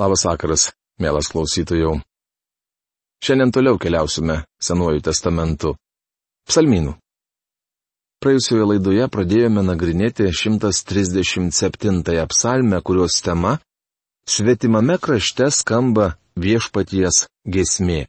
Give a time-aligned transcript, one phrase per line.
[0.00, 1.98] Labas vakaras, mielas klausytojų.
[3.20, 5.74] Šiandien toliau keliausime Senuoju testamentu.
[6.48, 6.94] Psalmynų.
[8.24, 12.00] Praėjusioje laidoje pradėjome nagrinėti 137
[12.32, 13.58] psalmę, kurios tema-
[14.32, 18.06] Svetimame krašte skamba viešpaties gesmė.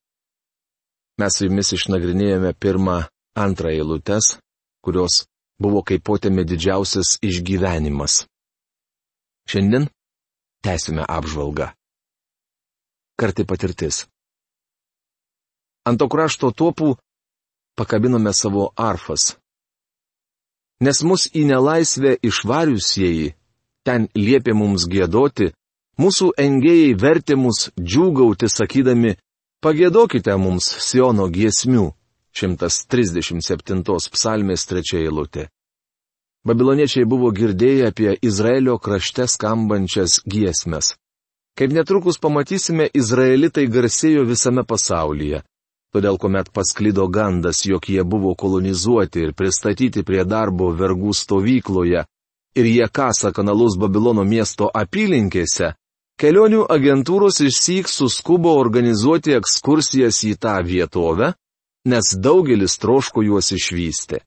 [1.20, 4.38] Mes su jumis išnagrinėjome pirmą, antrą eilutes,
[4.80, 5.26] kurios
[5.60, 8.24] buvo kaip potėme didžiausias išgyvenimas.
[9.50, 9.90] Šiandien
[10.64, 11.74] tęsime apžvalgą
[13.22, 14.06] karti patirtis.
[15.86, 16.96] Ant to krašto topų
[17.78, 19.36] pakabinome savo arfas.
[20.82, 23.34] Nes mus į nelaisvę išvariusieji,
[23.86, 25.52] ten liepė mums gėdoti,
[26.02, 29.16] mūsų engėjai vertė mus džiūgauti sakydami,
[29.62, 31.92] pagėdokite mums Siono giesmių.
[32.32, 33.84] 137
[34.16, 35.50] psalmės trečia eilutė.
[36.48, 40.96] Babiloniečiai buvo girdėję apie Izraelio krašte skambančias giesmes.
[41.58, 45.42] Kaip netrukus pamatysime, izraelitai garsėjo visame pasaulyje.
[45.92, 52.06] Todėl, kuomet pasklido gandas, jog jie buvo kolonizuoti ir pristatyti prie darbo vergų stovykloje,
[52.56, 55.74] ir jie kasa kanalus Babilono miesto apylinkėse,
[56.22, 61.34] kelionių agentūros išsyk suskubo organizuoti ekskursijas į tą vietovę,
[61.92, 64.22] nes daugelis troško juos išvysti.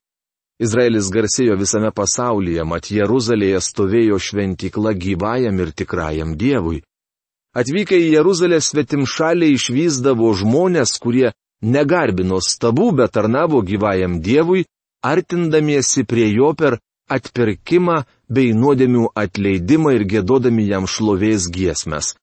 [0.60, 6.84] Izraelis garsėjo visame pasaulyje, mat Jeruzalėje stovėjo šventykla gyvajam ir tikrajam Dievui.
[7.54, 11.30] Atvykę į Jeruzalę svetimšaliai išvyzdavo žmonės, kurie
[11.62, 14.66] negarbino stabų, bet tarnavo gyvajam Dievui,
[15.06, 22.14] artindamiesi prie jo per atpirkimą bei nuodėmių atleidimą ir gėdodami jam šlovės giesmes.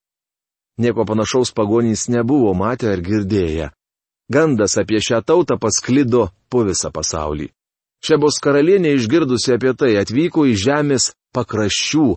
[0.81, 3.71] Nieko panašaus pagonys nebuvo matę ar girdėję.
[4.31, 7.52] Gandas apie šią tautą pasklido po visą pasaulį.
[8.02, 12.07] Šebos karalienė išgirdusi apie tai atvyko į žemės pakraščių.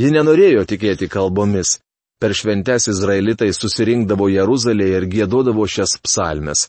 [0.00, 1.78] Ji nenorėjo tikėti kalbomis.
[2.20, 6.66] Per šventes izraelitai susirinkdavo Jeruzalėje ir gėdodavo šias psalmes.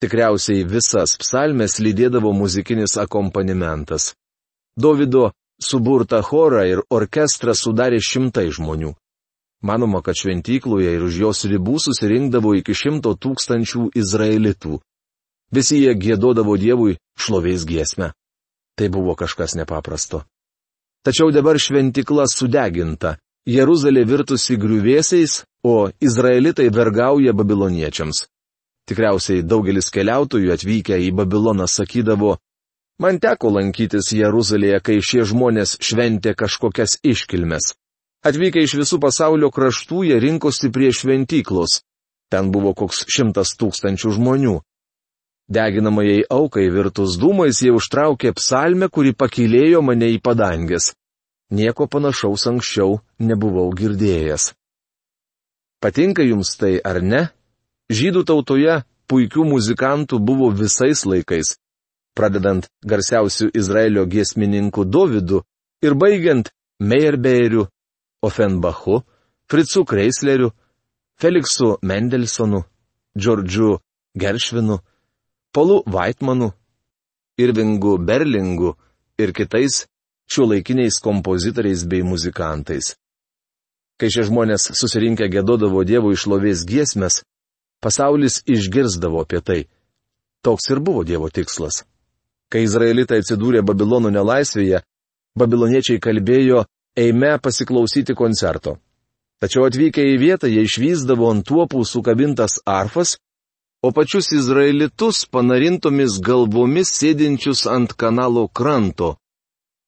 [0.00, 4.14] Tikriausiai visas psalmes lydėdavo muzikinis akompanimentas.
[4.76, 5.30] Davido
[5.60, 8.94] suburtą chorą ir orkestrą sudarė šimtai žmonių.
[9.64, 14.80] Manoma, kad šventykloje ir už jos ribų susirinkdavo iki šimto tūkstančių izraelitų.
[15.52, 18.12] Visi jie gėdodavo Dievui šlovės giesmę.
[18.76, 20.24] Tai buvo kažkas nepaprasto.
[21.04, 28.24] Tačiau dabar šventikla sudeginta, Jeruzalė virtusi griuvėsiais, o izraelitai vergauja babiloniečiams.
[28.90, 32.36] Tikriausiai daugelis keliautojų atvykę į Babiloną sakydavo,
[33.02, 37.72] man teko lankytis Jeruzalėje, kai šie žmonės šventė kažkokias iškilmes.
[38.26, 41.80] Atvykę iš visų pasaulio kraštų jie rinkosi prie šventyklos.
[42.30, 44.58] Ten buvo koks šimtas tūkstančių žmonių.
[45.46, 50.96] Deginamajai aukai virtus dūmais jie užtraukė psalmę, kuri pakilėjo mane į padangės.
[51.50, 54.50] Nieko panašaus anksčiau nebuvau girdėjęs.
[55.80, 57.22] Patinka jums tai ar ne?
[57.92, 61.54] Žydų tautoje puikių muzikantų buvo visais laikais,
[62.18, 65.44] pradedant garsiausių Izraelio giesmininkų Dovydu
[65.86, 66.50] ir baigiant
[66.82, 67.68] Meyerbeeriu,
[68.26, 69.04] Offenbachu,
[69.46, 70.50] Fritzu Kreisleriu,
[71.20, 72.64] Feliksu Mendelsonu,
[73.16, 73.78] Džordžiu
[74.18, 74.80] Geršvinu,
[75.54, 76.50] Polu Vaitmanu,
[77.38, 78.74] Irvingu Berlingu
[79.18, 79.86] ir kitais
[80.30, 82.94] šiuolaikiniais kompozitoriais bei muzikantais.
[83.96, 87.22] Kai šie žmonės susirinkę gėdodavo Dievo išlovės giesmės,
[87.80, 89.60] pasaulis išgirzdavo apie tai.
[90.44, 91.84] Toks ir buvo Dievo tikslas.
[92.52, 94.82] Kai izraelitai atsidūrė Babilono nelaisvėje,
[95.38, 96.66] babiloniečiai kalbėjo,
[96.96, 98.76] eime pasiklausyti koncerto.
[99.40, 103.16] Tačiau atvykę į vietą jie išvyzdavo ant tuopų sukabintas arfas,
[103.84, 109.16] o pačius izraelitus panarintomis galvomis sėdinčius ant kanalo kranto,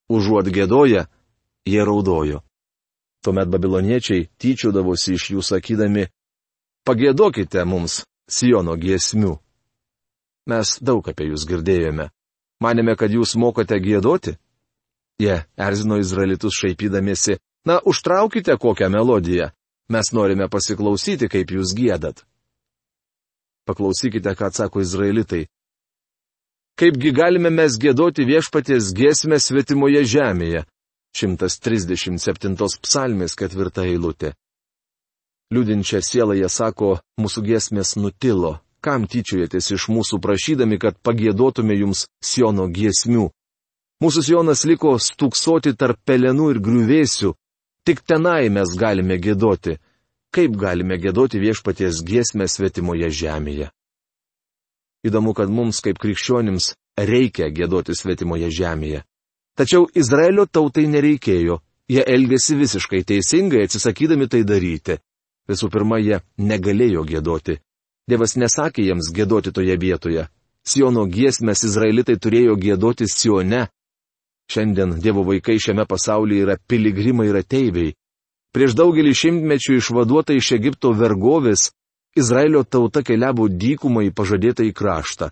[0.09, 1.07] Užuot gėdoja,
[1.69, 2.43] jie raudojo.
[3.25, 6.07] Tuomet babiloniečiai tyčiodavosi iš jų sakydami,
[6.87, 9.39] pagėdokite mums Siono giesmių.
[10.49, 12.11] Mes daug apie jūs girdėjome.
[12.61, 14.35] Manėme, kad jūs mokote gėdoti?
[15.21, 19.51] Jie erzino izraelitus šaipydamėsi, na, užtraukite kokią melodiją.
[19.89, 22.25] Mes norime pasiklausyti, kaip jūs gėdat.
[23.69, 25.47] Paklausykite, ką atsako izraelitai.
[26.79, 30.61] Kaipgi galime mes gėdoti viešpaties giesmę svetimoje žemėje?
[31.19, 32.55] 137
[32.85, 34.31] psalmės ketvirta eilutė.
[35.51, 42.05] Liūdinčia siela jie sako, mūsų giesmės nutilo, kam tyčiojatės iš mūsų prašydami, kad pagėdotume jums
[42.23, 43.27] Siono giesmių.
[44.05, 47.33] Mūsų Sionas liko stuksoti tarp pelenų ir griuvėsių,
[47.83, 49.81] tik tenai mes galime gėdoti.
[50.31, 53.73] Kaip galime gėdoti viešpaties giesmę svetimoje žemėje?
[55.09, 59.05] Įdomu, kad mums kaip krikščionims reikia gėdoti svetimoje žemėje.
[59.59, 61.59] Tačiau Izraelio tautai nereikėjo,
[61.91, 64.99] jie elgėsi visiškai teisingai atsisakydami tai daryti.
[65.49, 67.57] Visų pirma, jie negalėjo gėdoti.
[68.09, 70.29] Dievas nesakė jiems gėdoti toje vietoje.
[70.69, 73.67] Siono giesmės izraelitai turėjo gėdoti Sione.
[74.53, 77.95] Šiandien Dievo vaikai šiame pasaulyje yra piligrimai ir ateiviai.
[78.53, 81.71] Prieš daugelį šimtmečių išvaduota iš Egipto vergovės,
[82.19, 85.31] Izraelio tauta keliavo dykumą į pažadėtą į kraštą.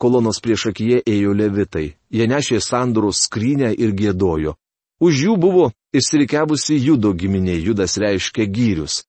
[0.00, 4.56] Kolonos prieš akiją ėjo levitai, jie nešė sandūros skrynę ir gėdojo.
[5.00, 9.02] Už jų buvo išsirikiavusi judo giminė, judas reiškia gyrius.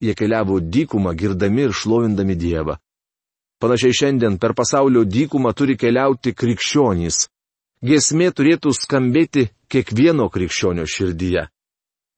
[0.00, 2.78] Jie keliavo dykumą girdami ir šlovindami Dievą.
[3.60, 7.26] Panašiai šiandien per pasaulio dykumą turi keliauti krikščionys.
[7.84, 11.46] Giesmė turėtų skambėti kiekvieno krikščionio širdyje.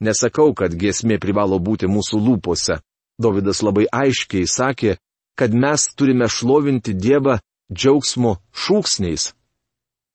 [0.03, 2.79] Nesakau, kad giesmė privalo būti mūsų lūpose.
[3.19, 4.97] Davidas labai aiškiai sakė,
[5.39, 7.39] kad mes turime šlovinti Dievą
[7.73, 9.33] džiaugsmo šūksniais.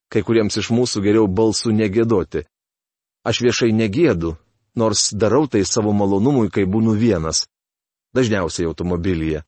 [0.08, 2.46] Kai kuriems iš mūsų geriau balsų negėdoti.
[3.28, 4.36] Aš viešai negėdu,
[4.78, 7.44] nors darau tai savo malonumui, kai būnu vienas.
[8.16, 9.42] Dažniausiai automobilyje.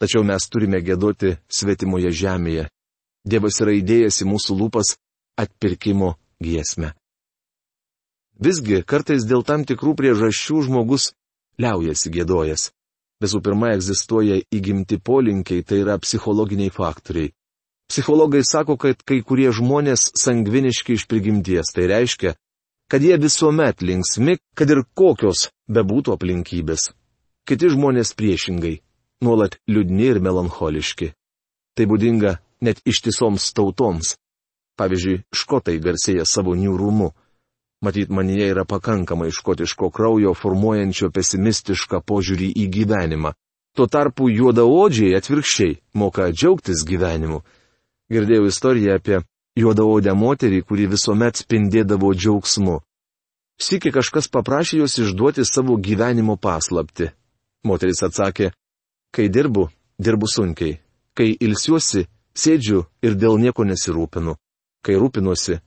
[0.00, 2.70] Tačiau mes turime gėdoti svetimoje žemėje.
[3.28, 4.94] Dievas yra įdėjęs į mūsų lūpas
[5.36, 6.94] atpirkimo giesmę.
[8.40, 11.10] Visgi, kartais dėl tam tikrų priežasčių žmogus
[11.60, 12.70] liaujasi gėdojas.
[13.20, 17.32] Visų pirma, egzistuoja įgimti polinkiai, tai yra psichologiniai faktoriai.
[17.90, 22.36] Psichologai sako, kad kai kurie žmonės sangviniški iš prigimties, tai reiškia,
[22.90, 26.92] kad jie visuomet linksmi, kad ir kokios bebūtų aplinkybės.
[27.46, 28.78] Kiti žmonės priešingai
[29.26, 31.12] nuolat liūdni ir melancholiški.
[31.76, 34.14] Tai būdinga net ištisoms tautoms.
[34.80, 37.10] Pavyzdžiui, škotai garsėja savo niūrumu.
[37.80, 43.32] Matyt, manyje yra pakankamai škotiško kraujo formuojančio pesimistišką požiūrį į gyvenimą.
[43.76, 47.40] Tuo tarpu juodaodžiai atvirkščiai moka džiaugtis gyvenimu.
[48.12, 49.22] Girdėjau istoriją apie
[49.56, 52.80] juodaodę moterį, kuri visuomet spindėdavo džiaugsmu.
[53.60, 57.10] Sykį kažkas paprašė jos išduoti savo gyvenimo paslapti.
[57.64, 58.52] Moteris atsakė,
[59.10, 59.68] Kai dirbu,
[59.98, 60.78] dirbu sunkiai.
[61.16, 62.06] Kai ilsiuosi,
[62.42, 64.36] sėdžiu ir dėl nieko nesirūpinu.
[64.86, 65.58] Kai rūpinuosi,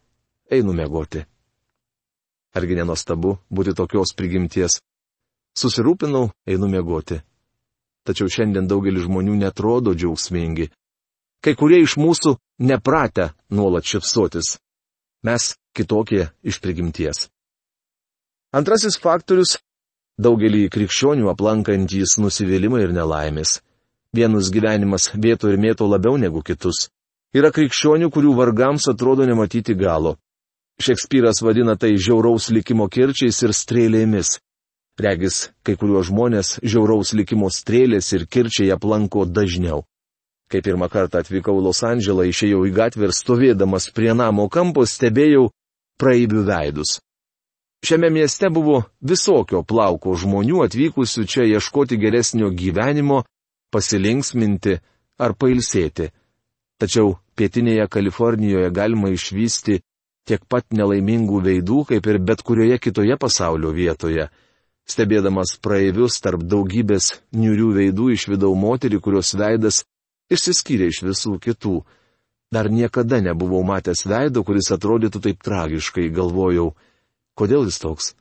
[0.50, 1.26] einu mėgoti.
[2.54, 4.80] Argi nenostabu būti tokios prigimties?
[5.58, 7.20] Susirūpinau, einu mėgoti.
[8.06, 10.70] Tačiau šiandien daugelis žmonių netrodo džiaugsmingi.
[11.44, 12.38] Kai kurie iš mūsų
[12.70, 14.58] nepratę nuolat šipsotis.
[15.24, 17.28] Mes kitokie iš prigimties.
[18.54, 19.58] Antrasis faktorius
[20.22, 23.64] Daugelį krikščionių aplankantys nusivylimai ir nelaimės.
[24.14, 26.90] Vienus gyvenimas vieto ir mėto labiau negu kitus.
[27.34, 30.20] Yra krikščionių, kurių vargams atrodo nematyti galo.
[30.82, 34.40] Šekspyras vadina tai žiauraus likimo kirčiais ir strėlėmis.
[35.00, 39.84] Regis, kai kuriuos žmonės žiauraus likimo strėlės ir kirčiai aplanko dažniau.
[40.52, 45.48] Kai pirmą kartą atvykau Los Andželą, išėjau į gatvę ir stovėdamas prie namo kampo stebėjau
[45.98, 47.00] praeivių veidus.
[47.84, 53.24] Šiame mieste buvo visokio plauko žmonių atvykusių čia ieškoti geresnio gyvenimo,
[53.74, 54.78] pasilinksminti
[55.20, 56.12] ar pailsėti.
[56.80, 59.82] Tačiau pietinėje Kalifornijoje galima išvysti
[60.28, 64.30] tiek pat nelaimingų veidų, kaip ir bet kurioje kitoje pasaulio vietoje.
[64.90, 69.84] Stebėdamas praeivius tarp daugybės niurių veidų išvidau moterį, kurios veidas
[70.34, 71.78] išsiskyrė iš visų kitų.
[72.54, 76.74] Dar niekada nebuvau matęs veido, kuris atrodytų taip tragiškai, galvojau.
[77.40, 78.12] Kodėl jis toks?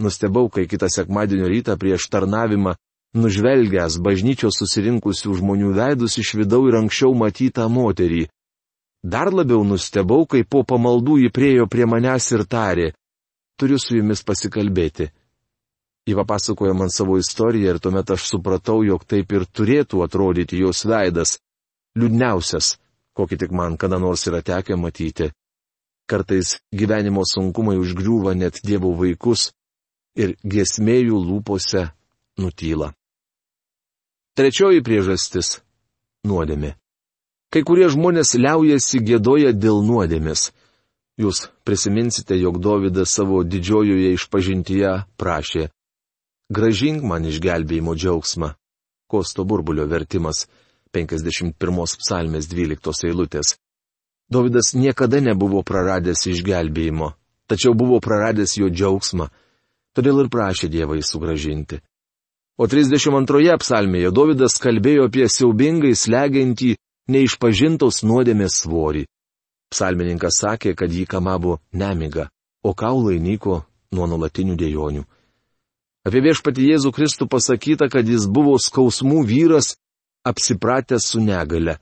[0.00, 2.74] Nustebau, kai kitą sekmadienio rytą prieš tarnavimą,
[3.16, 8.26] nužvelgęs bažnyčios susirinkusių žmonių veidus išvidau ir anksčiau matytą moterį.
[9.02, 12.90] Dar labiau nustebau, kai po pamaldų jį priejo prie manęs ir tarė,
[13.56, 15.08] turiu su jumis pasikalbėti.
[16.08, 20.84] Ji papasakojo man savo istoriją ir tuomet aš supratau, jog taip ir turėtų atrodyti jos
[20.84, 21.38] veidas-
[21.98, 22.76] liūdniausias,
[23.16, 25.30] kokį tik man kada nors yra tekę matyti.
[26.08, 29.52] Kartais gyvenimo sunkumai užgriūva net Dievo vaikus
[30.16, 31.92] ir gesmėjų lūpose
[32.38, 32.92] nutyla.
[34.36, 35.60] Trečioji priežastis-
[36.28, 36.79] nuodėmė.
[37.50, 40.52] Kai kurie žmonės liaujasi gėdoja dėl nuodėmės.
[41.18, 45.68] Jūs prisiminsite, jog Dovydas savo didžiojoje išpažintyje prašė-
[46.56, 48.54] gražink man išgelbėjimo džiaugsmą.
[49.10, 50.46] Kosto burbulio vertimas
[50.94, 53.58] 51 psalmės 12 eilutės.
[54.30, 57.14] Davidas niekada nebuvo praradęs išgelbėjimo,
[57.50, 59.26] tačiau buvo praradęs jo džiaugsmą,
[59.94, 61.80] todėl ir prašė Dievą jį sugražinti.
[62.56, 66.76] O 32 psalmėje Davidas kalbėjo apie siaubingai slegiantį
[67.10, 69.06] neišpažintos nuodėmės svorį.
[69.70, 72.28] Psalmininkas sakė, kad jį kamavo nemiga,
[72.66, 73.62] o kaulai nyko
[73.94, 75.04] nuo nuolatinių dėjonių.
[76.06, 79.74] Apie viešpatį Jėzų Kristų pasakyta, kad jis buvo skausmų vyras,
[80.26, 81.76] apsipratęs su negale.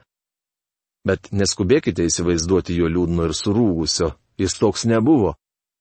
[1.07, 5.37] Bet neskubėkite įsivaizduoti jo liūdno ir surūgusio, jis toks nebuvo.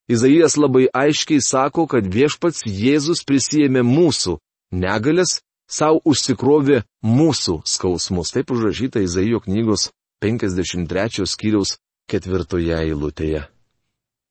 [0.07, 4.37] Izaijas labai aiškiai sako, kad viešpats Jėzus prisijėmė mūsų,
[4.71, 8.31] negalės, savo užsikrovė mūsų skausmus.
[8.33, 9.91] Taip užrašyta Izaijo knygos
[10.23, 11.77] 53 skyriaus
[12.09, 13.45] ketvirtoje eilutėje.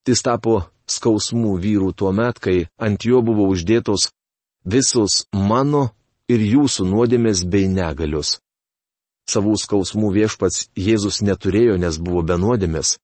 [0.07, 4.11] Jis tapo skausmų vyrų tuo met, kai ant jo buvo uždėtos
[4.65, 5.91] visos mano
[6.31, 8.39] ir jūsų nuodėmės bei negalios.
[9.27, 12.97] Savų skausmų viešpats Jėzus neturėjo, nes buvo be nuodėmės.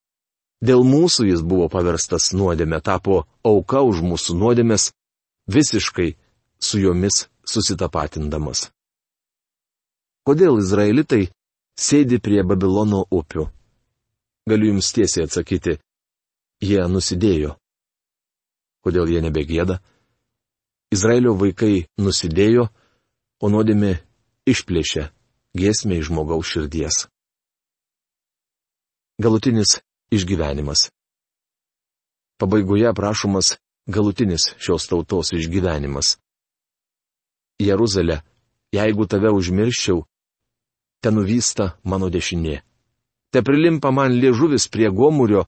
[0.63, 4.93] Dėl mūsų jis buvo paverstas nuodėmė, tapo auka už mūsų nuodėmės,
[5.51, 6.13] visiškai
[6.63, 8.69] su jomis susitapatindamas.
[10.23, 11.27] Kodėl izraelitai
[11.79, 13.47] sėdi prie Babilono upių?
[14.47, 15.77] Galiu jums tiesiai atsakyti,
[16.63, 17.55] jie nusidėjo.
[18.83, 19.79] Kodėl jie nebegėda?
[20.93, 22.67] Izraelio vaikai nusidėjo,
[23.43, 23.95] o nuodėmi
[24.47, 25.07] išplėšė
[25.57, 27.05] giesmė iš žmogaus širdies.
[29.21, 29.79] Galutinis
[30.11, 30.89] išgyvenimas.
[32.39, 33.55] Pabaigoje aprašomas
[33.87, 36.17] galutinis šios tautos išgyvenimas.
[37.63, 38.19] Jeruzalė,
[38.75, 40.03] jeigu tave užmirščiau,
[41.01, 42.61] ten nuvysta mano dešinė.
[43.33, 45.45] Te prilimpa man liežuvis prie gomurio,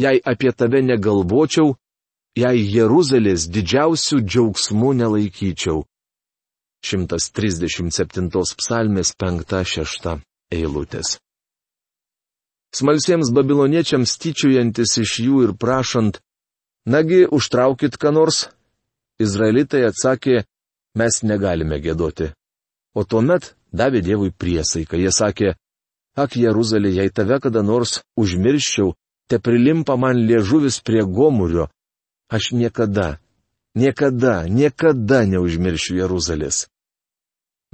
[0.00, 1.74] jei apie tave negalvočiau,
[2.36, 5.84] jei Jeruzalės didžiausių džiaugsmų nelaikyčiau.
[6.86, 8.30] 137
[8.60, 10.20] psalmės 5-6
[10.54, 11.16] eilutės.
[12.76, 16.20] Smalsiems babiloniečiams tyčiojantis iš jų ir prašant,
[16.84, 18.46] nagi užtraukit ką nors,
[19.22, 20.44] izraelitai atsakė,
[20.96, 22.32] mes negalime gėdoti.
[22.96, 24.96] O tuomet davė Dievui priesaiką.
[24.96, 25.52] Jie sakė,
[26.16, 28.94] ak Jeruzalė, jei tave kada nors užmirščiau,
[29.28, 31.68] te prilimpa man liežuvis prie gomurio,
[32.32, 33.18] aš niekada,
[33.76, 36.66] niekada, niekada neužmiršiu Jeruzalės.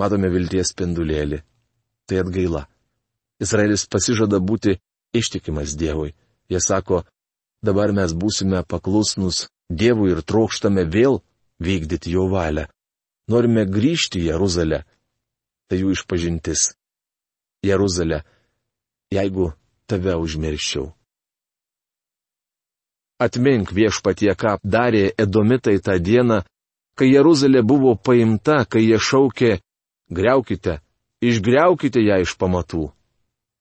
[0.01, 1.43] Matome vilties spindulėlį.
[2.09, 2.67] Tai atgaila.
[3.43, 4.81] Izraelis pasižada būti
[5.15, 6.17] ištikimas Dievui.
[6.51, 7.05] Jie sako,
[7.63, 11.21] dabar mes būsime paklusnus Dievui ir trokštame vėl
[11.63, 12.67] vykdyti jo valią
[13.31, 14.83] norime grįžti į Jeruzalę.
[15.69, 16.73] Tai jų išpažintis.
[17.63, 18.23] Jeruzalė,
[19.15, 19.53] jeigu
[19.87, 20.89] tave užmirščiau.
[23.23, 26.41] Atmink viešpatie, ką darė Edomitai tą dieną,
[26.99, 29.53] kai Jeruzalė buvo paimta, kai jie šaukė,
[30.11, 30.81] greukite,
[31.23, 32.91] išgreukite ją iš pamatų.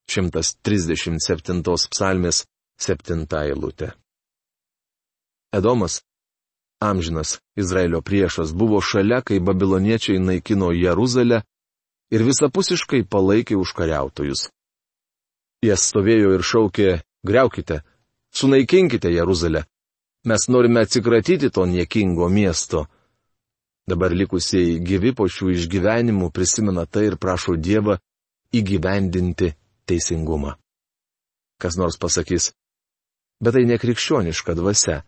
[0.10, 1.62] 137
[1.94, 2.46] psalmės
[2.82, 3.94] 7 eilutė.
[5.54, 6.02] Edomas
[6.82, 11.42] amžinas Izraelio priešas, buvo šalia, kai babiloniečiai naikino Jeruzalę
[12.12, 14.50] ir visapusiškai palaikė užkariautojus.
[15.62, 16.90] Jie stovėjo ir šaukė,
[17.24, 17.82] greukite,
[18.34, 19.64] sunaikinkite Jeruzalę.
[20.26, 22.86] Mes norime atsikratyti to niekingo miesto.
[23.90, 27.98] Dabar likusieji gyvi po šių išgyvenimų prisimena tai ir prašo Dievą
[28.54, 29.54] įgyvendinti
[29.90, 30.56] teisingumą.
[31.62, 32.52] Kas nors pasakys,
[33.42, 35.02] bet tai nekrikščioniška dvasia.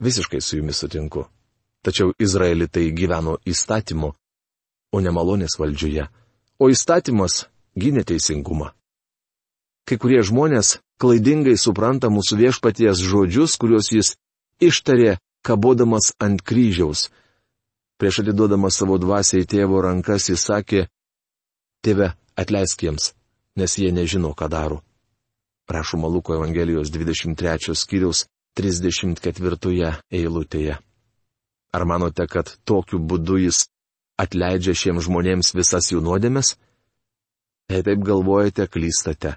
[0.00, 1.24] Visiškai su jumis sutinku.
[1.82, 4.10] Tačiau izraelitai gyveno įstatymu,
[4.92, 6.08] o ne malonės valdžioje.
[6.58, 7.46] O įstatymas
[7.78, 8.72] gynė teisingumą.
[9.86, 14.16] Kai kurie žmonės klaidingai supranta mūsų viešpaties žodžius, kuriuos jis
[14.60, 17.08] ištarė, kabodamas ant kryžiaus.
[17.96, 20.86] Prieš atiduodamas savo dvasiai tėvo rankas jis sakė,
[21.86, 23.12] Tėve, atleisk jiems,
[23.54, 24.80] nes jie nežino, ką daro.
[25.70, 28.24] Prašoma Luko Evangelijos 23 skyriaus
[28.56, 30.78] 34 eilutėje.
[31.76, 33.66] Ar manote, kad tokiu būdu jis
[34.16, 36.54] atleidžia šiems žmonėms visas jų nuodėmes?
[37.68, 39.34] Jei taip galvojate, klystate.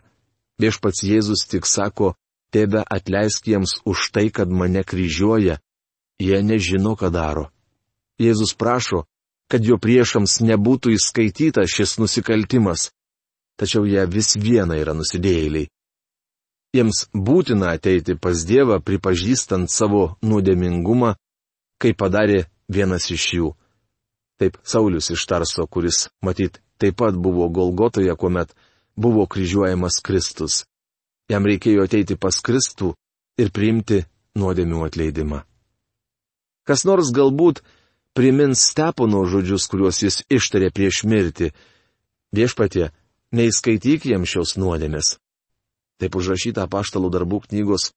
[0.61, 2.13] Viešpats Jėzus tik sako,
[2.53, 5.57] tėve atleisk jiems už tai, kad mane kryžiuoja,
[6.19, 7.49] jie nežino, ką daro.
[8.19, 9.05] Jėzus prašo,
[9.51, 12.91] kad jo priešams nebūtų įskaityta šis nusikaltimas,
[13.59, 15.71] tačiau jie vis viena yra nusidėjėliai.
[16.75, 21.15] Jiems būtina ateiti pas Dievą pripažįstant savo nuodėmingumą,
[21.81, 23.49] kaip padarė vienas iš jų.
[24.39, 28.53] Taip Saulis iš Tarso, kuris, matyt, taip pat buvo Golgotoje, kuomet
[28.95, 30.63] buvo kryžiuojamas Kristus.
[31.29, 32.93] Jam reikėjo ateiti pas Kristų
[33.41, 34.03] ir priimti
[34.37, 35.41] nuodėmių atleidimą.
[36.69, 37.63] Kas nors galbūt
[38.13, 41.49] primins Stepono žodžius, kuriuos jis ištarė prieš mirtį.
[42.35, 42.91] Viešpatie,
[43.33, 45.17] neįskaityk jam šios nuodėmės.
[45.99, 47.89] Taip užrašyta paštalų darbų knygos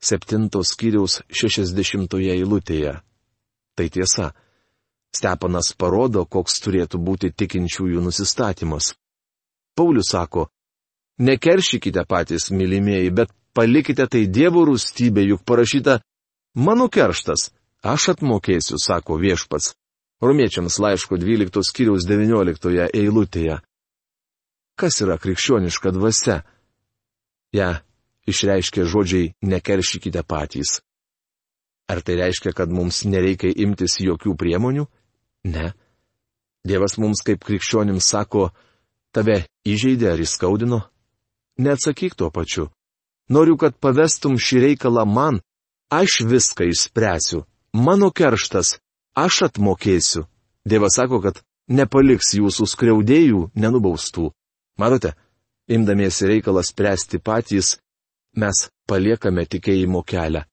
[0.00, 3.00] 7 skyriaus 60 eilutėje.
[3.74, 4.32] Tai tiesa.
[5.14, 8.92] Stepanas parodo, koks turėtų būti tikinčiųjų nusistatymas.
[9.74, 10.48] Paulius sako,
[11.18, 15.98] nekeršykite patys, mylimieji, bet palikite tai Dievo rūstybė, juk parašyta,
[16.54, 17.48] mano kerštas,
[17.82, 19.72] aš atmokėsiu, sako viešpats.
[20.20, 23.60] Romiečiams laiško 12 skyriaus 19 eilutėje.
[24.78, 26.42] Kas yra krikščioniška dvasia?
[27.52, 27.80] Ja
[28.28, 30.80] išreiškia žodžiai nekeršykite patys.
[31.88, 34.84] Ar tai reiškia, kad mums nereikia imtis jokių priemonių?
[35.48, 35.72] Ne.
[36.68, 38.50] Dievas mums kaip krikščionims sako,
[39.16, 40.82] tave įžeidė ar įskaudino?
[41.58, 42.68] Neatsakyk tuo pačiu.
[43.32, 45.40] Noriu, kad pavestum šį reikalą man,
[45.92, 48.76] aš viską išspręsiu, mano kerštas,
[49.16, 50.26] aš atmokėsiu.
[50.68, 54.28] Dievas sako, kad nepaliks jūsų skriaudėjų nenubaustų.
[54.80, 55.14] Matote,
[55.68, 57.76] imdamiesi reikalą spręsti patys,
[58.36, 60.44] mes paliekame tikėjimo kelią.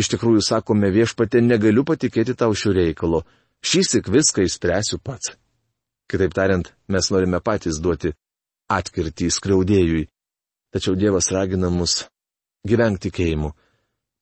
[0.00, 3.20] Iš tikrųjų sakome viešpatė, negaliu patikėti tau šių reikalų,
[3.60, 5.34] šįsik viską išspręsiu pats.
[6.10, 8.14] Kitaip tariant, mes norime patys duoti
[8.70, 10.08] atkirtį skriaudėjui.
[10.72, 12.04] Tačiau Dievas ragina mus
[12.66, 13.52] gyventi tikėjimu.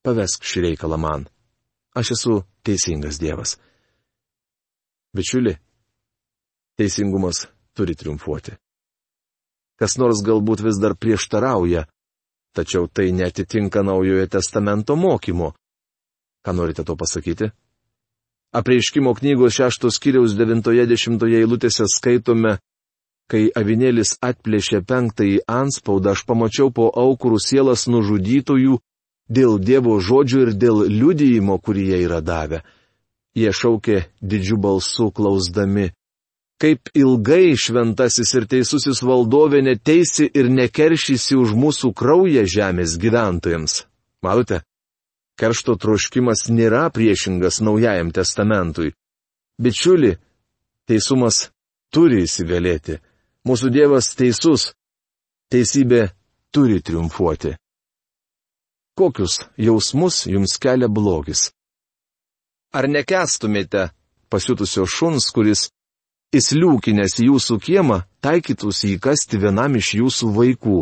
[0.05, 1.27] Pavesk šį reikalą man.
[1.95, 3.57] Aš esu teisingas Dievas.
[5.15, 5.55] Bičiuli,
[6.79, 7.47] teisingumas
[7.77, 8.57] turi triumfuoti.
[9.79, 11.87] Kas nors galbūt vis dar prieštarauja,
[12.57, 15.53] tačiau tai netitinka naujojo testamento mokymo.
[16.43, 17.53] Ką norite to pasakyti?
[18.59, 22.57] Apreiškimo knygos šeštos kiriaus devintoje dešimtoje eilutėse skaitome,
[23.29, 28.79] Kai avinėlis atplėšė penktąjį anspaudą, aš pamačiau po aukurų sielas nužudytojų
[29.29, 32.63] dėl Dievo žodžių ir dėl liudijimo, kurį jie yra davę.
[33.37, 35.91] Jie šaukė didžių balsų klausdami.
[36.59, 43.85] Kaip ilgai šventasis ir teisusis valdovė neteisi ir nekeršysi už mūsų kraują žemės gyventojams.
[44.27, 44.65] Matote,
[45.39, 48.91] keršto troškimas nėra priešingas naujajam testamentui.
[49.63, 50.17] Bičiuli,
[50.91, 51.49] teisumas
[51.95, 52.99] turi įsigalėti.
[53.47, 54.73] Mūsų Dievas teisus.
[55.49, 56.11] Teisybė
[56.53, 57.55] turi triumfuoti.
[58.99, 61.53] Kokius jausmus jums kelia blogis?
[62.75, 63.87] Ar nekestumėte
[64.29, 65.71] pasiutusio šuns, kuris
[66.35, 70.79] įsliūkinęs jūsų kiemą, taikytųsi įkasti vienam iš jūsų vaikų?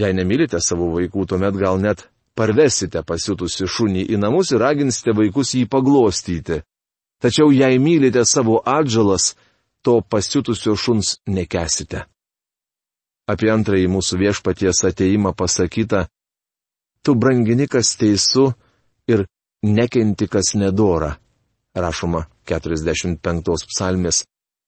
[0.00, 5.54] Jei nemylite savo vaikų, tuomet gal net parvesite pasiutusi šunį į namus ir raginsite vaikus
[5.54, 6.62] jį paglostyti.
[7.22, 9.34] Tačiau jei mylite savo atžalas,
[9.84, 12.04] to pasiutusio šuns nekesite.
[13.28, 16.08] Apie antrąjį mūsų viešpaties ateimą pasakyta,
[17.04, 18.50] tu brangini kas teisų
[19.08, 19.24] ir
[19.64, 21.14] nekenti kas nedora,
[21.76, 24.24] rašoma 45 psalmės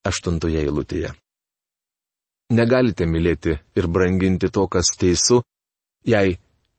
[0.06, 1.12] 8 eilutėje.
[2.56, 5.40] Negalite mylėti ir branginti to, kas teisų,
[6.06, 6.36] jei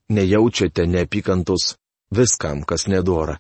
[0.10, 1.76] nejaučiate neapykantos
[2.16, 3.38] viskam, kas nedora.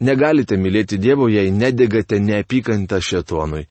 [0.00, 3.66] Negalite mylėti Dievo, jei nedegate neapykantą šetonui.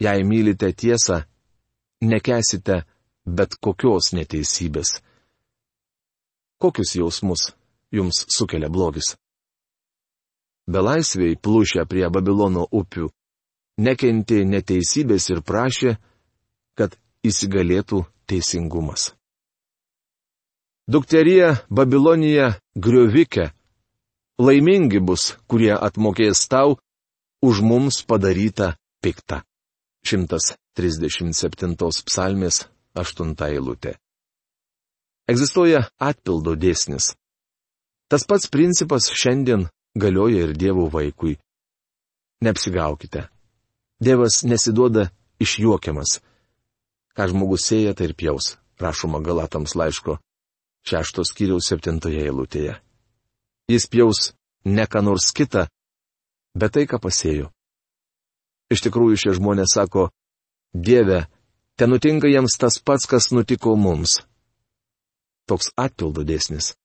[0.00, 1.22] Jei mylite tiesą,
[2.00, 2.82] nekesite
[3.24, 4.98] bet kokios neteisybės.
[6.60, 7.50] Kokius jausmus
[7.92, 9.14] jums sukelia blogis?
[10.70, 13.08] Belaisviai plūšę prie Babilono upių,
[13.82, 15.96] nekentė neteisybės ir prašė,
[16.78, 16.94] kad
[17.26, 19.10] įsigalėtų teisingumas.
[20.90, 23.50] Dukterija Babilonija griovike,
[24.38, 26.78] laimingi bus, kurie atmokės tau
[27.42, 29.42] už mums padarytą piktą.
[30.06, 31.76] 137
[32.08, 32.64] psalmės
[32.96, 33.98] 8 eilutė.
[35.30, 37.12] Egzistuoja atpildo dėsnis.
[38.10, 41.36] Tas pats principas šiandien galioja ir Dievo vaikui.
[42.40, 43.28] Neapsigaukite.
[44.00, 46.20] Dievas nesiduoda išjuokiamas.
[47.16, 50.20] Ką žmogus sėja, tai ir pjaus, rašoma Galatams laiško
[50.86, 52.76] šeštos kiriaus septintoje eilutėje.
[53.70, 54.32] Jis pjaus
[54.64, 55.66] ne ką nors kitą,
[56.56, 57.50] bet tai, ką pasėjo.
[58.70, 60.10] Iš tikrųjų šie žmonės sako,
[60.70, 61.24] Dieve,
[61.74, 64.20] te nutinka jiems tas pats, kas nutiko mums.
[65.50, 66.76] Toks atpildo dėsnis.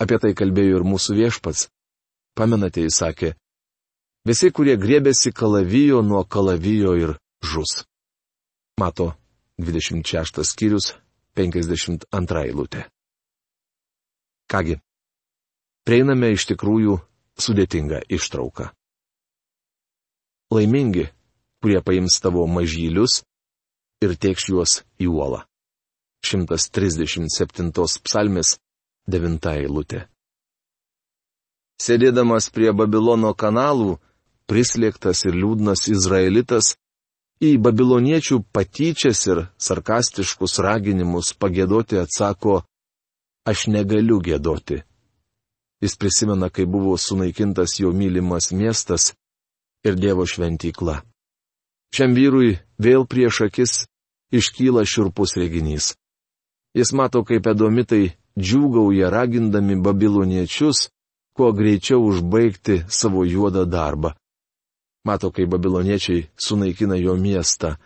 [0.00, 1.68] Apie tai kalbėjo ir mūsų viešpats.
[2.34, 3.32] Pamenate, jis sakė,
[4.26, 7.84] visi, kurie grėbėsi kalavijo nuo kalavijo ir žus.
[8.80, 9.12] Mato
[9.62, 10.94] 26 skyrius
[11.38, 12.88] 52 eilutė.
[14.50, 14.80] Kągi,
[15.86, 16.98] prieiname iš tikrųjų
[17.38, 18.72] sudėtingą ištrauką
[20.54, 21.08] laimingi,
[21.62, 23.22] kurie paims tavo mažylius
[24.04, 25.44] ir tėkš juos į uolą.
[26.24, 27.72] 137
[28.06, 28.56] psalmės
[29.10, 30.04] 9 eilutė.
[31.82, 33.98] Sėdėdamas prie Babilono kanalų,
[34.46, 36.74] prislėgtas ir liūdnas izraelitas,
[37.42, 42.62] į babiloniečių patyčias ir sarkastiškus raginimus pagėdoti atsako,
[43.44, 44.82] aš negaliu gėdoti.
[45.82, 49.12] Jis prisimena, kai buvo sunaikintas jo mylimas miestas
[49.84, 51.02] ir Dievo šventykla.
[51.94, 53.74] Šiam vyrui vėl prieš akis
[54.32, 55.92] iškyla širpus reginys.
[56.74, 60.88] Jis mato, kaip edomitai džiūgauja ragindami babiloniečius,
[61.34, 64.14] kuo greičiau užbaigti savo juodą darbą.
[65.04, 67.76] Mato, kaip babiloniečiai sunaikina jo miestą.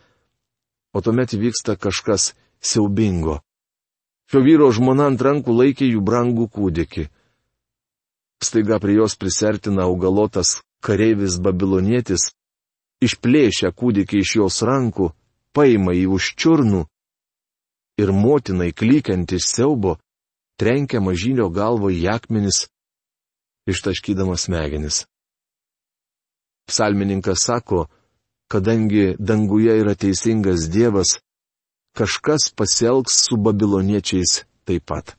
[0.95, 3.41] O tuomet vyksta kažkas siaubingo.
[4.31, 7.09] Šio vyro žmona ant rankų laikė jų brangų kūdikį.
[8.45, 12.31] Staiga prie jos prisertina augalotas kareivis babilonietis
[13.03, 15.11] išplėšia kūdikį iš jos rankų,
[15.57, 16.85] paima jį už čiurnų
[17.99, 19.97] ir motinai klykiant iš siaubo,
[20.59, 22.67] trenkia mažylio galvo į akmenis,
[23.69, 25.05] ištaškydamas smegenis.
[26.69, 27.87] Psalmininkas sako,
[28.49, 31.21] kadangi danguje yra teisingas Dievas,
[31.97, 35.17] kažkas pasielgs su babiloniečiais taip pat.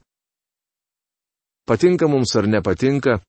[1.65, 3.19] Patinka mums ar nepatinka,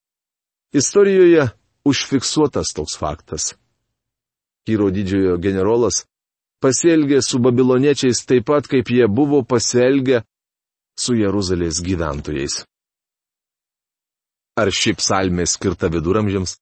[0.73, 1.49] istorijoje
[1.85, 3.55] užfiksuotas toks faktas.
[4.65, 6.05] Kyro didžiojo generolas
[6.61, 10.23] pasielgė su babiloniečiais taip pat, kaip jie buvo pasielgę
[11.01, 12.65] su Jeruzalės gyventojais.
[14.61, 16.59] Ar ši psalmė skirta viduramžiams?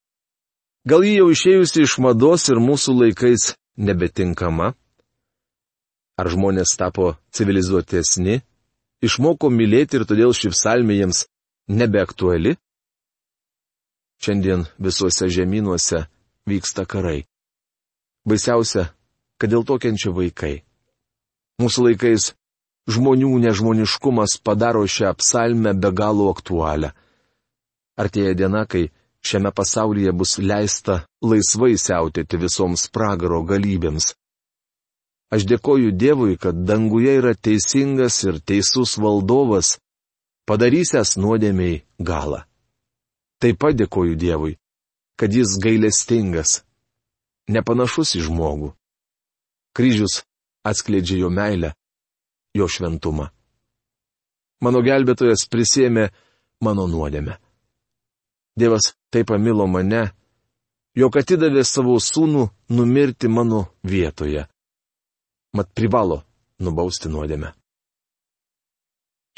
[0.87, 4.69] Gal ji jau išėjusi iš mados ir mūsų laikais nebetinkama?
[6.19, 8.39] Ar žmonės tapo civilizuotesni,
[9.03, 11.25] išmoko mylėti ir todėl ši psalmė jiems
[11.81, 12.55] nebeaktuali?
[14.23, 16.05] Šiandien visuose žemynuose
[16.51, 17.27] vyksta karai.
[18.27, 18.89] Baisiausia,
[19.39, 20.63] kad dėl to kenčia vaikai.
[21.63, 22.33] Mūsų laikais
[22.91, 26.95] žmonių nežmoniškumas padaro šią psalmę be galo aktualią.
[27.99, 28.89] Artėja diena, kai
[29.27, 34.13] šiame pasaulyje bus leista laisvai siautėti visoms pragaro galybėms.
[35.35, 39.75] Aš dėkoju Dievui, kad danguje yra teisingas ir teisus valdovas,
[40.49, 42.47] padarysęs nuodėmiai galą.
[43.43, 44.55] Taip pat dėkoju Dievui,
[45.21, 46.63] kad jis gailestingas,
[47.53, 48.73] nepanašus į žmogų.
[49.77, 50.23] Kryžius
[50.65, 51.75] atskleidžia jo meilę,
[52.57, 53.29] jo šventumą.
[54.65, 56.09] Mano gelbėtojas prisėmė
[56.65, 57.37] mano nuodėmę.
[58.59, 60.09] Dievas taip pamilo mane,
[60.99, 64.47] jog atidavė savo sūnų numirti mano vietoje.
[65.55, 66.23] Mat privalo
[66.59, 67.53] nubausti nuodėmę.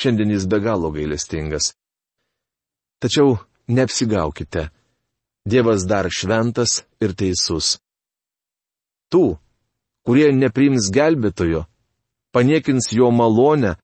[0.01, 1.75] Šiandien jis be galo gailestingas.
[3.01, 3.37] Tačiau
[3.69, 4.71] neapsigaukite.
[5.45, 7.79] Dievas dar šventas ir teisus.
[9.13, 9.37] Tų,
[10.05, 11.65] kurie nepriims gelbėtojo,
[12.33, 13.75] paniekins jo malonę,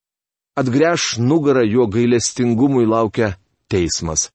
[0.57, 3.35] atgręš nugarą jo gailestingumui laukia
[3.68, 4.31] teismas.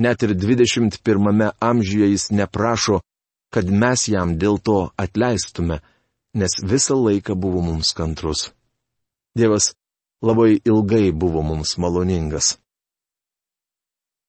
[0.00, 3.00] Net ir 21 amžiuje jis neprašo,
[3.52, 5.80] kad mes jam dėl to atleistume,
[6.40, 8.48] nes visą laiką buvo mums kantrus.
[9.36, 9.74] Dievas
[10.24, 12.56] labai ilgai buvo mums maloningas.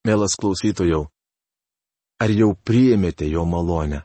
[0.03, 1.05] Mielas klausytojau,
[2.19, 4.01] ar jau priėmėte jo malonę?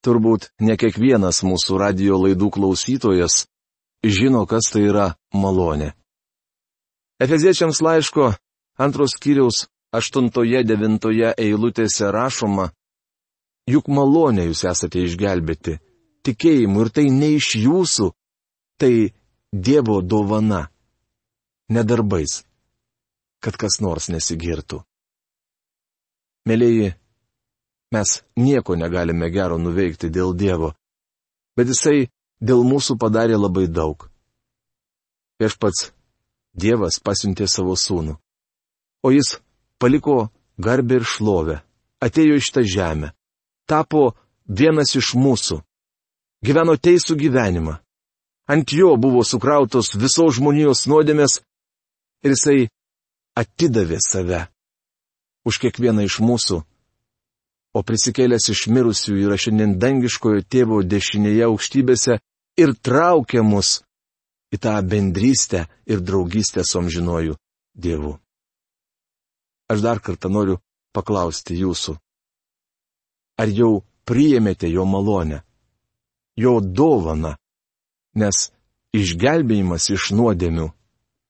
[0.00, 3.44] Turbūt ne kiekvienas mūsų radio laidų klausytojas
[4.02, 5.92] žino, kas tai yra malonė.
[7.20, 8.32] Efeziečiams laiško
[8.80, 12.68] antros kiriaus 8-9 eilutėse rašoma,
[13.70, 15.78] juk malonė jūs esate išgelbėti,
[16.26, 18.12] tikėjimu ir tai ne iš jūsų,
[18.78, 19.10] tai
[19.50, 20.68] Dievo dovana,
[21.74, 22.44] nedarbais
[23.42, 24.82] kad kas nors nesigirtų.
[26.48, 26.92] Mėlyji,
[27.90, 30.74] mes nieko negalime gero nuveikti dėl Dievo,
[31.56, 34.06] bet Jisai dėl mūsų padarė labai daug.
[35.40, 35.90] Viešpats
[36.54, 38.16] Dievas pasiuntė savo sūnų,
[39.02, 39.38] o Jis
[39.80, 40.28] paliko
[40.60, 41.60] garbę ir šlovę,
[42.04, 43.12] atėjo iš tą žemę,
[43.66, 44.12] tapo
[44.46, 45.60] vienas iš mūsų,
[46.44, 47.78] gyveno teisų gyvenimą.
[48.50, 51.38] Ant jo buvo sukrautos visos žmonijos nuodėmės
[52.26, 52.70] ir jisai
[53.38, 54.40] atidavė save
[55.46, 56.58] už kiekvieną iš mūsų,
[57.76, 62.18] o prisikėlęs iš mirusių yra šiandien dangiškojo tėvo dešinėje aukštybėse
[62.58, 63.78] ir traukia mus
[64.50, 67.38] į tą bendrystę ir draugystę su amžinuoju
[67.74, 68.18] Dievu.
[69.70, 70.58] Aš dar kartą noriu
[70.94, 71.94] paklausti jūsų.
[73.40, 75.42] Ar jau priėmėte jo malonę,
[76.36, 77.36] jo dovaną,
[78.18, 78.50] nes
[78.96, 80.66] išgelbėjimas iš nuodėmių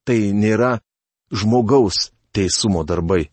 [0.08, 0.78] tai nėra
[1.30, 3.28] žmogaus teisumo darbai,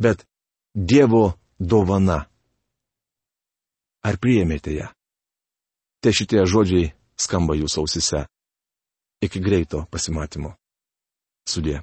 [0.00, 0.26] bet
[0.74, 2.28] Dievo dovana.
[4.06, 4.86] Ar priėmėte ją?
[6.00, 8.22] Te šitie žodžiai skamba jūsų ausise.
[9.20, 10.54] Iki greito pasimatymo.
[11.44, 11.82] Sudė.